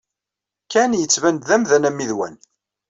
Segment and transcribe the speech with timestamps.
[0.71, 2.35] Ken yettban-d d amdan ammidwan.